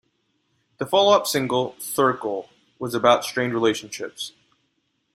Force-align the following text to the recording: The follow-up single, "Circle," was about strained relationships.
The 0.79 0.87
follow-up 0.87 1.27
single, 1.27 1.75
"Circle," 1.77 2.49
was 2.79 2.95
about 2.95 3.23
strained 3.23 3.53
relationships. 3.53 4.31